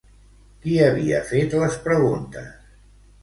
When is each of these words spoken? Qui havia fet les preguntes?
Qui 0.63 0.77
havia 0.85 1.19
fet 1.33 1.53
les 1.63 1.77
preguntes? 1.85 2.51